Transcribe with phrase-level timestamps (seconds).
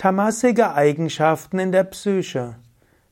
[0.00, 2.54] Tamasige Eigenschaften in der Psyche.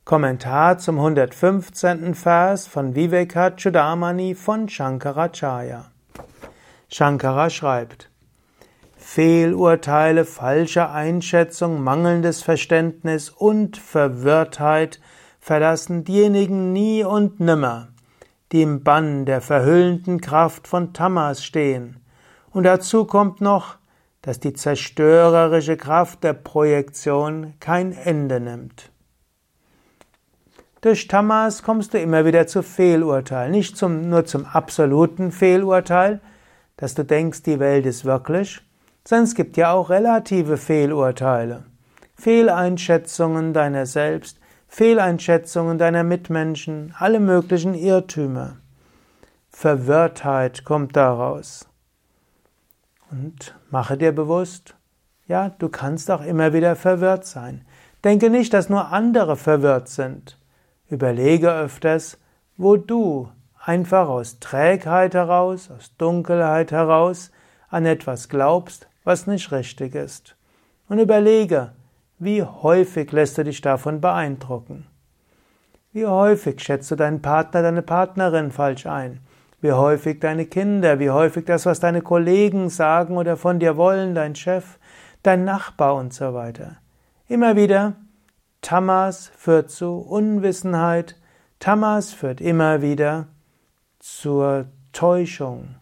[0.07, 2.15] Kommentar zum 115.
[2.15, 5.85] Vers von Vivekachudamani von Shankaracharya.
[6.91, 8.11] Shankara schreibt,
[8.97, 14.99] Fehlurteile, falsche Einschätzung, mangelndes Verständnis und Verwirrtheit
[15.41, 17.89] verlassen diejenigen nie und nimmer,
[18.51, 22.01] die im Bann der verhüllenden Kraft von Tamas stehen.
[22.51, 23.77] Und dazu kommt noch,
[24.29, 28.93] dass die zerstörerische Kraft der Projektion kein Ende nimmt.
[30.83, 36.21] Durch Tamas kommst du immer wieder zu Fehlurteilen, nicht zum, nur zum absoluten Fehlurteil,
[36.77, 38.61] dass du denkst, die Welt ist wirklich,
[39.03, 41.65] sondern es gibt ja auch relative Fehlurteile,
[42.15, 48.59] Fehleinschätzungen deiner selbst, Fehleinschätzungen deiner Mitmenschen, alle möglichen Irrtümer.
[49.49, 51.67] Verwirrtheit kommt daraus.
[53.11, 54.75] Und mache dir bewusst,
[55.27, 57.65] ja, du kannst auch immer wieder verwirrt sein.
[58.05, 60.39] Denke nicht, dass nur andere verwirrt sind.
[60.89, 62.19] Überlege öfters,
[62.57, 63.31] wo du
[63.63, 67.31] einfach aus Trägheit heraus, aus Dunkelheit heraus
[67.69, 70.37] an etwas glaubst, was nicht richtig ist.
[70.89, 71.73] Und überlege,
[72.19, 74.87] wie häufig lässt du dich davon beeindrucken?
[75.93, 79.21] Wie häufig schätzt du deinen Partner, deine Partnerin falsch ein?
[79.61, 84.15] Wie häufig deine Kinder, wie häufig das, was deine Kollegen sagen oder von dir wollen,
[84.15, 84.79] dein Chef,
[85.23, 86.77] dein Nachbar und so weiter.
[87.27, 87.97] Immer wieder,
[88.61, 91.17] Tamas führt zu Unwissenheit,
[91.59, 93.27] Tamas führt immer wieder
[93.99, 95.75] zur Täuschung.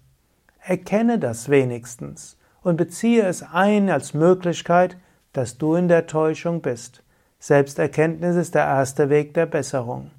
[0.63, 4.97] Erkenne das wenigstens und beziehe es ein als Möglichkeit,
[5.33, 7.03] dass du in der Täuschung bist.
[7.39, 10.11] Selbsterkenntnis ist der erste Weg der Besserung.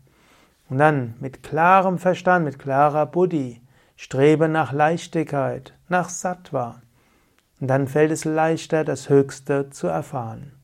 [0.69, 3.61] Und dann mit klarem Verstand, mit klarer Buddhi,
[3.95, 6.81] strebe nach Leichtigkeit, nach Sattva.
[7.59, 10.56] Und dann fällt es leichter, das Höchste zu erfahren.